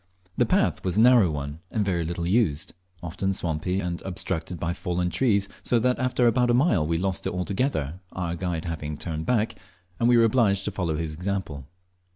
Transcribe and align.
The 0.35 0.47
path 0.47 0.83
was 0.83 0.97
a 0.97 1.01
narrow 1.01 1.29
one, 1.29 1.59
and 1.69 1.85
very 1.85 2.03
little 2.03 2.25
used, 2.25 2.73
often 3.03 3.33
swampy 3.33 3.79
and 3.79 4.01
obstructed 4.01 4.59
by 4.59 4.73
fallen 4.73 5.11
trees, 5.11 5.47
so 5.61 5.77
that 5.77 5.99
after 5.99 6.25
about 6.25 6.49
a 6.49 6.55
mile 6.55 6.87
we 6.87 6.97
lost 6.97 7.27
it 7.27 7.33
altogether, 7.33 7.99
our 8.11 8.35
guide 8.35 8.65
having 8.65 8.97
turned 8.97 9.27
back, 9.27 9.53
and 9.99 10.09
we 10.09 10.17
were 10.17 10.23
obliged 10.23 10.65
to 10.65 10.71
follow 10.71 10.97
his 10.97 11.13
example. 11.13 11.67